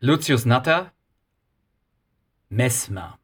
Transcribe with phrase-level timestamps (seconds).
[0.00, 0.92] Lucius Natter
[2.48, 3.18] Mesmer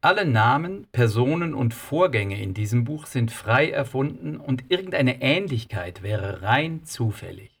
[0.00, 6.42] Alle Namen, Personen und Vorgänge in diesem Buch sind frei erfunden und irgendeine Ähnlichkeit wäre
[6.42, 7.58] rein zufällig.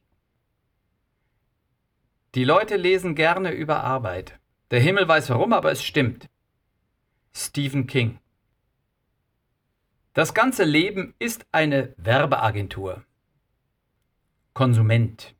[2.36, 4.38] Die Leute lesen gerne über Arbeit.
[4.70, 6.28] Der Himmel weiß warum, aber es stimmt.
[7.34, 8.20] Stephen King
[10.12, 13.02] Das ganze Leben ist eine Werbeagentur.
[14.54, 15.34] Konsument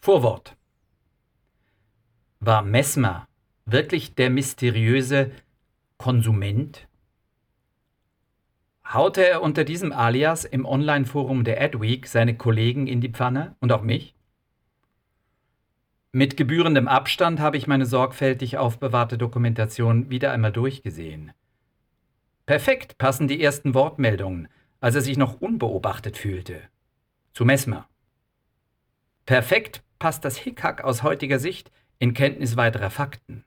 [0.00, 0.56] Vorwort
[2.44, 3.28] war Mesmer
[3.66, 5.30] wirklich der mysteriöse
[5.96, 6.88] Konsument?
[8.84, 13.70] Haute er unter diesem Alias im Online-Forum der Adweek seine Kollegen in die Pfanne und
[13.70, 14.16] auch mich?
[16.10, 21.32] Mit gebührendem Abstand habe ich meine sorgfältig aufbewahrte Dokumentation wieder einmal durchgesehen.
[22.44, 24.48] Perfekt passen die ersten Wortmeldungen,
[24.80, 26.60] als er sich noch unbeobachtet fühlte.
[27.32, 27.88] Zu Mesmer.
[29.26, 31.70] Perfekt passt das Hickhack aus heutiger Sicht
[32.02, 33.44] in Kenntnis weiterer Fakten.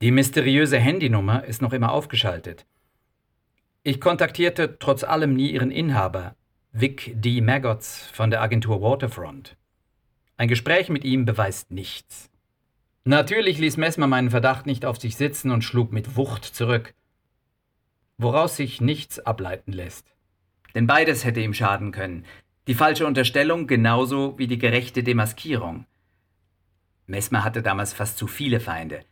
[0.00, 2.64] Die mysteriöse Handynummer ist noch immer aufgeschaltet.
[3.82, 6.36] Ich kontaktierte trotz allem nie ihren Inhaber,
[6.72, 7.42] Vic D.
[7.42, 9.58] Maggots von der Agentur Waterfront.
[10.38, 12.30] Ein Gespräch mit ihm beweist nichts.
[13.04, 16.94] Natürlich ließ Messmer meinen Verdacht nicht auf sich sitzen und schlug mit Wucht zurück,
[18.16, 20.14] woraus sich nichts ableiten lässt.
[20.74, 22.24] Denn beides hätte ihm schaden können.
[22.68, 25.84] Die falsche Unterstellung genauso wie die gerechte Demaskierung.
[27.06, 29.04] Mesmer hatte damals fast zu viele Feinde.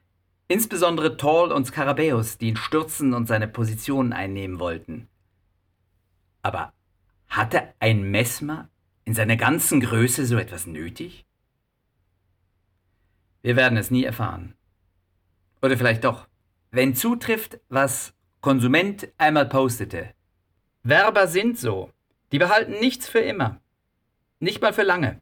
[0.48, 5.08] Insbesondere Tall und Skarabäus, die ihn stürzen und seine Positionen einnehmen wollten.
[6.42, 6.72] Aber
[7.28, 8.68] hatte ein Mesmer
[9.04, 11.26] in seiner ganzen Größe so etwas nötig?
[13.42, 14.54] Wir werden es nie erfahren.
[15.62, 16.28] Oder vielleicht doch,
[16.70, 20.14] wenn zutrifft, was Konsument einmal postete.
[20.82, 21.90] Werber sind so.
[22.32, 23.60] Die behalten nichts für immer.
[24.40, 25.20] Nicht mal für lange.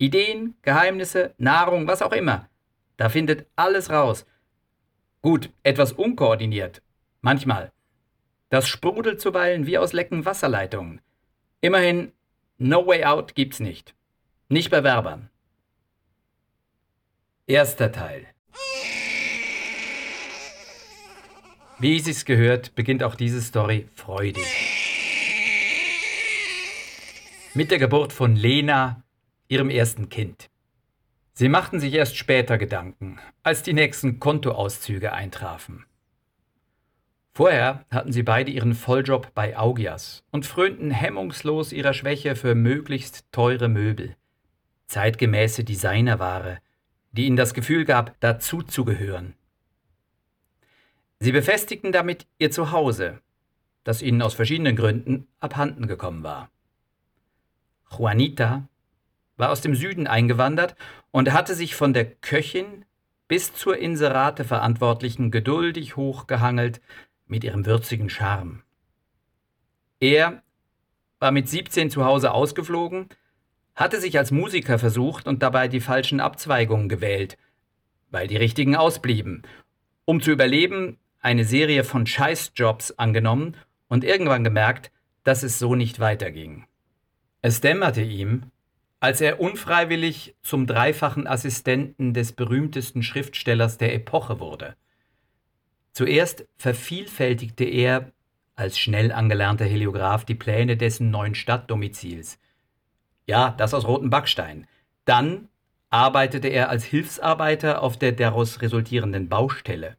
[0.00, 2.48] Ideen, Geheimnisse, Nahrung, was auch immer.
[2.96, 4.24] Da findet alles raus.
[5.20, 6.80] Gut, etwas unkoordiniert.
[7.20, 7.70] Manchmal.
[8.48, 11.02] Das sprudelt zuweilen wie aus lecken Wasserleitungen.
[11.60, 12.12] Immerhin,
[12.56, 13.94] No Way Out gibt's nicht.
[14.48, 15.28] Nicht bei Werbern.
[17.46, 18.26] Erster Teil.
[21.78, 24.46] Wie sich's gehört, beginnt auch diese Story freudig.
[27.52, 29.02] Mit der Geburt von Lena,
[29.50, 30.48] ihrem ersten Kind.
[31.32, 35.84] Sie machten sich erst später Gedanken, als die nächsten Kontoauszüge eintrafen.
[37.32, 43.24] Vorher hatten sie beide ihren Volljob bei Augias und frönten hemmungslos ihrer Schwäche für möglichst
[43.32, 44.16] teure Möbel,
[44.86, 46.58] zeitgemäße Designerware,
[47.12, 49.34] die ihnen das Gefühl gab, dazuzugehören.
[51.18, 53.20] Sie befestigten damit ihr Zuhause,
[53.82, 56.50] das ihnen aus verschiedenen Gründen abhanden gekommen war.
[57.90, 58.68] Juanita
[59.40, 60.76] war aus dem Süden eingewandert
[61.10, 62.84] und hatte sich von der Köchin
[63.26, 66.80] bis zur Inserate Verantwortlichen geduldig hochgehangelt
[67.26, 68.62] mit ihrem würzigen Charme.
[69.98, 70.42] Er
[71.18, 73.08] war mit 17 zu Hause ausgeflogen,
[73.74, 77.38] hatte sich als Musiker versucht und dabei die falschen Abzweigungen gewählt,
[78.10, 79.42] weil die richtigen ausblieben,
[80.04, 83.56] um zu überleben, eine Serie von Scheißjobs angenommen
[83.88, 84.90] und irgendwann gemerkt,
[85.22, 86.64] dass es so nicht weiterging.
[87.42, 88.50] Es dämmerte ihm,
[89.00, 94.76] als er unfreiwillig zum dreifachen Assistenten des berühmtesten Schriftstellers der Epoche wurde.
[95.92, 98.12] Zuerst vervielfältigte er
[98.54, 102.38] als schnell angelernter Heliograph die Pläne dessen neuen Stadtdomizils.
[103.26, 104.66] Ja, das aus rotem Backstein.
[105.06, 105.48] Dann
[105.88, 109.96] arbeitete er als Hilfsarbeiter auf der daraus resultierenden Baustelle.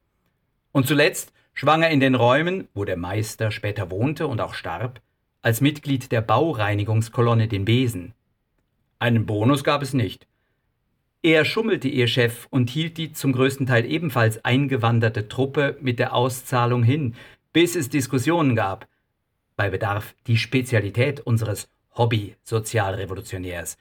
[0.71, 5.01] Und zuletzt schwang er in den Räumen, wo der Meister später wohnte und auch starb,
[5.41, 8.13] als Mitglied der Baureinigungskolonne den Besen.
[9.01, 10.27] Einen Bonus gab es nicht.
[11.23, 16.13] Er schummelte ihr Chef und hielt die zum größten Teil ebenfalls eingewanderte Truppe mit der
[16.13, 17.15] Auszahlung hin,
[17.51, 18.87] bis es Diskussionen gab.
[19.55, 21.67] Bei Bedarf die Spezialität unseres
[21.97, 23.79] Hobby-Sozialrevolutionärs.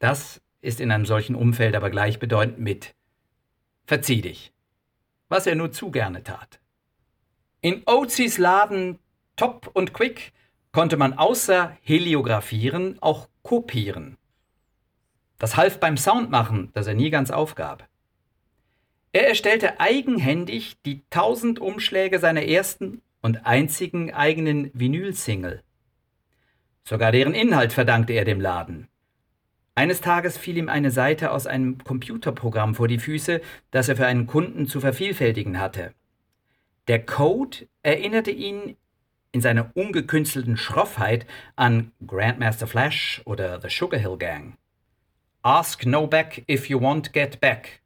[0.00, 2.96] Das ist in einem solchen Umfeld aber gleichbedeutend mit
[3.86, 4.52] Verzieh dich,
[5.28, 6.58] was er nur zu gerne tat.
[7.60, 8.98] In Oatsies Laden
[9.36, 10.32] Top und Quick
[10.72, 14.18] konnte man außer Heliografieren auch kopieren.
[15.38, 17.88] Das half beim Soundmachen, das er nie ganz aufgab.
[19.12, 25.62] Er erstellte eigenhändig die tausend Umschläge seiner ersten und einzigen eigenen Vinylsingle.
[26.84, 28.88] Sogar deren Inhalt verdankte er dem Laden.
[29.74, 33.40] Eines Tages fiel ihm eine Seite aus einem Computerprogramm vor die Füße,
[33.70, 35.94] das er für einen Kunden zu vervielfältigen hatte.
[36.86, 38.76] Der Code erinnerte ihn
[39.32, 41.26] in seiner ungekünstelten Schroffheit
[41.56, 44.56] an Grandmaster Flash oder The Sugar Hill Gang.
[45.42, 47.80] Ask no back if you want get back.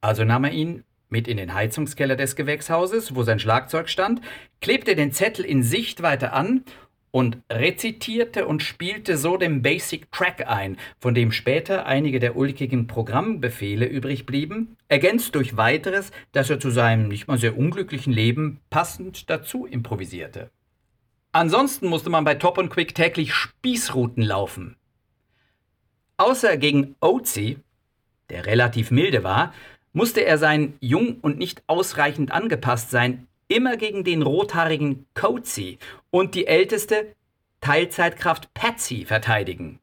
[0.00, 4.22] Also nahm er ihn mit in den Heizungskeller des Gewächshauses, wo sein Schlagzeug stand,
[4.60, 6.64] klebte den Zettel in Sichtweite an
[7.12, 12.86] und rezitierte und spielte so den Basic Track ein, von dem später einige der ulkigen
[12.88, 18.60] Programmbefehle übrig blieben, ergänzt durch weiteres, das er zu seinem nicht mal sehr unglücklichen Leben
[18.70, 20.50] passend dazu improvisierte.
[21.32, 24.76] Ansonsten musste man bei Top und Quick täglich Spießrouten laufen.
[26.16, 27.58] Außer gegen Oatsy,
[28.30, 29.52] der relativ milde war,
[29.92, 35.78] musste er sein jung und nicht ausreichend angepasst sein immer gegen den rothaarigen Coatsy
[36.10, 37.14] und die älteste
[37.60, 39.78] Teilzeitkraft Patsy verteidigen.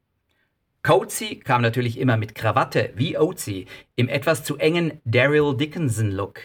[0.83, 6.39] Coatsy kam natürlich immer mit Krawatte wie Oatsy im etwas zu engen Daryl Dickinson-Look.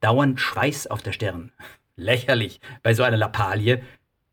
[0.00, 1.52] Dauernd Schweiß auf der Stirn.
[1.96, 3.82] Lächerlich bei so einer Lappalie.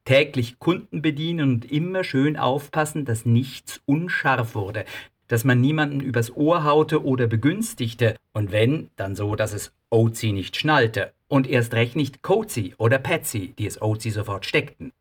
[0.06, 4.84] Täglich Kunden bedienen und immer schön aufpassen, dass nichts unscharf wurde,
[5.30, 10.32] dass man niemanden übers Ohr haute oder begünstigte, und wenn, dann so, dass es Oatsy
[10.32, 14.92] nicht schnallte und erst recht nicht Coatsy oder Patsy, die es Oatsy sofort steckten.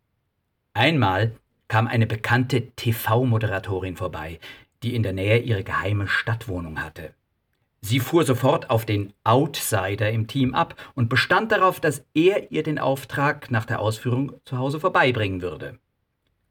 [0.74, 1.32] Einmal
[1.66, 4.38] kam eine bekannte TV-Moderatorin vorbei,
[4.82, 7.14] die in der Nähe ihre geheime Stadtwohnung hatte.
[7.80, 12.62] Sie fuhr sofort auf den Outsider im Team ab und bestand darauf, dass er ihr
[12.62, 15.78] den Auftrag nach der Ausführung zu Hause vorbeibringen würde.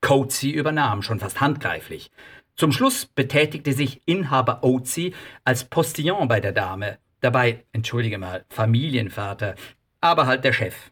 [0.01, 2.09] Coatsy übernahm, schon fast handgreiflich.
[2.55, 5.13] Zum Schluss betätigte sich Inhaber Oatsy
[5.45, 9.55] als Postillon bei der Dame, Dabei, entschuldige mal, Familienvater,
[10.01, 10.91] aber halt der Chef.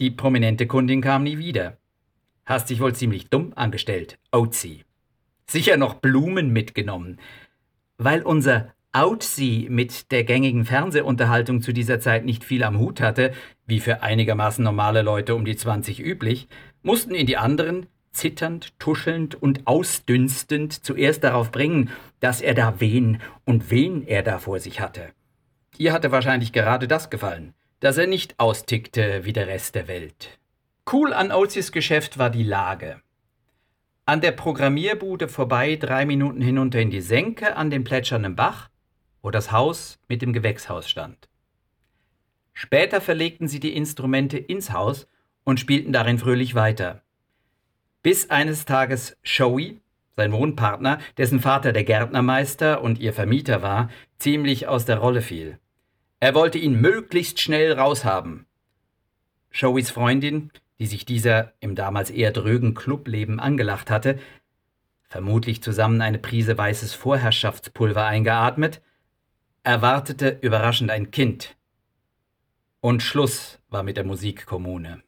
[0.00, 1.78] Die prominente Kundin kam nie wieder.
[2.44, 4.84] Hast dich wohl ziemlich dumm angestellt, Outsy.
[5.46, 7.20] Sicher noch Blumen mitgenommen.
[7.96, 13.32] Weil unser Outsy mit der gängigen Fernsehunterhaltung zu dieser Zeit nicht viel am Hut hatte,
[13.64, 16.48] wie für einigermaßen normale Leute um die 20 üblich,
[16.82, 23.22] mussten ihn die anderen zitternd, tuschelnd und ausdünstend zuerst darauf bringen, dass er da wen
[23.44, 25.12] und wen er da vor sich hatte.
[25.78, 30.38] Ihr hatte wahrscheinlich gerade das gefallen, dass er nicht austickte wie der Rest der Welt.
[30.90, 33.00] Cool an Oatsys Geschäft war die Lage.
[34.04, 38.68] An der Programmierbude vorbei drei Minuten hinunter in die Senke an den plätschernden Bach,
[39.22, 41.28] wo das Haus mit dem Gewächshaus stand.
[42.52, 45.08] Später verlegten sie die Instrumente ins Haus
[45.44, 47.02] und spielten darin fröhlich weiter.
[48.02, 49.76] Bis eines Tages Shoei,
[50.16, 55.58] sein Wohnpartner, dessen Vater der Gärtnermeister und ihr Vermieter war, ziemlich aus der Rolle fiel.
[56.22, 58.46] Er wollte ihn möglichst schnell raushaben.
[59.50, 64.20] Showys Freundin, die sich dieser im damals eher drögen Clubleben angelacht hatte,
[65.08, 68.80] vermutlich zusammen eine Prise weißes Vorherrschaftspulver eingeatmet,
[69.64, 71.56] erwartete überraschend ein Kind.
[72.80, 75.02] Und Schluss war mit der Musikkommune.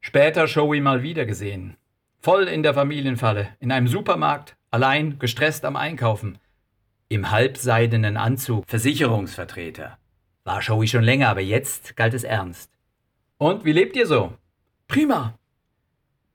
[0.00, 1.76] Später Showy mal wieder gesehen.
[2.20, 6.38] Voll in der Familienfalle, in einem Supermarkt, allein, gestresst am Einkaufen.
[7.08, 9.98] Im halbseidenen Anzug, Versicherungsvertreter.
[10.50, 12.72] War Showy schon länger, aber jetzt galt es ernst.
[13.38, 14.36] Und wie lebt ihr so?
[14.88, 15.38] Prima.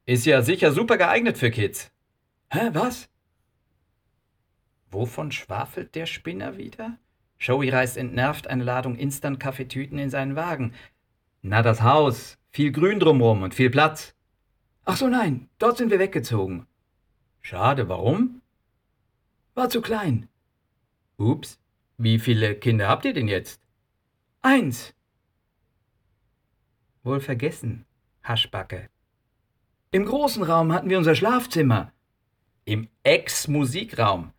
[0.06, 1.92] Ist ja sicher super geeignet für Kids.
[2.50, 3.10] Hä, was?
[4.90, 6.98] Wovon schwafelt der Spinner wieder?
[7.40, 10.74] Showy reißt entnervt eine Ladung Instant-Kaffeetüten in seinen Wagen.
[11.42, 12.38] Na, das Haus.
[12.52, 14.16] Viel Grün drumrum und viel Platz.
[14.86, 16.68] Ach so, nein, dort sind wir weggezogen.
[17.42, 18.42] Schade, warum?
[19.56, 20.30] War zu klein.
[21.18, 21.60] Ups,
[21.98, 23.65] wie viele Kinder habt ihr denn jetzt?
[24.48, 24.94] Eins.
[27.02, 27.88] Wohl vergessen,
[28.24, 28.90] Haschbacke.
[29.90, 31.92] Im großen Raum hatten wir unser Schlafzimmer.
[32.64, 34.34] Im Ex-Musikraum.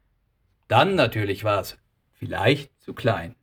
[0.68, 1.76] Dann natürlich war es
[2.12, 3.34] vielleicht zu klein.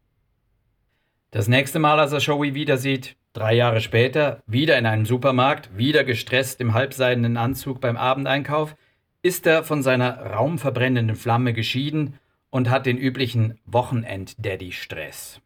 [1.32, 5.76] Das nächste Mal, als er Showy wieder sieht, drei Jahre später, wieder in einem Supermarkt,
[5.78, 8.78] wieder gestresst im halbseidenen Anzug beim Abendeinkauf,
[9.22, 12.20] ist er von seiner raumverbrennenden Flamme geschieden
[12.52, 15.42] und hat den üblichen Wochenend-Daddy-Stress.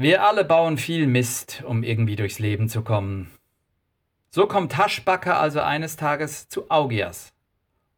[0.00, 3.30] Wir alle bauen viel Mist, um irgendwie durchs Leben zu kommen.
[4.30, 7.34] So kommt Haschbacker also eines Tages zu Augias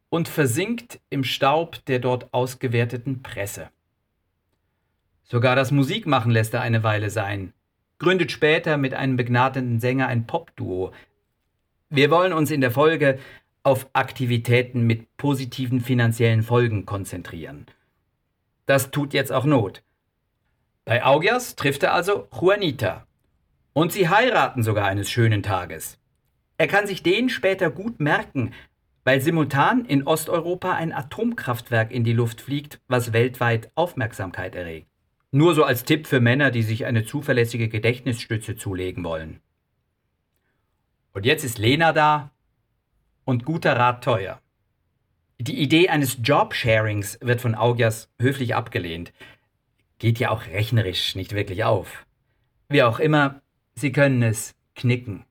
[0.09, 3.69] und versinkt im Staub der dort ausgewerteten Presse.
[5.23, 7.53] Sogar das Musikmachen lässt er eine Weile sein,
[7.99, 10.91] gründet später mit einem begnadeten Sänger ein Popduo.
[11.89, 13.17] Wir wollen uns in der Folge
[13.63, 17.65] auf Aktivitäten mit positiven finanziellen Folgen konzentrieren.
[18.65, 19.83] Das tut jetzt auch Not.
[20.85, 23.07] Bei Augias trifft er also Juanita.
[23.71, 25.97] Und sie heiraten sogar eines schönen Tages.
[26.57, 28.53] Er kann sich den später gut merken,
[29.03, 34.87] weil simultan in Osteuropa ein Atomkraftwerk in die Luft fliegt, was weltweit Aufmerksamkeit erregt.
[35.31, 39.39] Nur so als Tipp für Männer, die sich eine zuverlässige Gedächtnisstütze zulegen wollen.
[41.13, 42.31] Und jetzt ist Lena da
[43.25, 44.39] und guter Rat teuer.
[45.39, 49.11] Die Idee eines Jobsharings wird von Augias höflich abgelehnt.
[50.03, 52.05] Geht ja auch rechnerisch nicht wirklich auf.
[52.67, 53.41] Wie auch immer,
[53.73, 55.23] sie können es knicken.